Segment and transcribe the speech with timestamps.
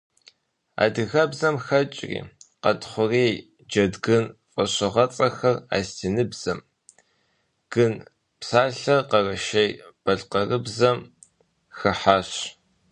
[0.83, 2.19] Адыгэбзэм хэкӀри
[2.61, 3.33] «къуэнтхъурей»,
[3.69, 6.59] «джэдгын» фӀэщыгъэцӀэхэр асэтиныбзэм,
[7.71, 7.93] «гын»
[8.39, 10.97] псалъэр къэрэшей-балъкъэрыбзэм
[11.77, 12.29] хыхьащ.